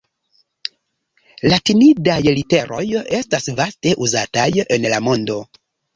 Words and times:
Latinidaj 1.51 2.17
literoj 2.39 2.81
estas 3.19 3.51
vaste 3.61 3.93
uzataj 4.07 4.49
en 4.67 4.89
la 4.95 5.05
mondo. 5.11 5.37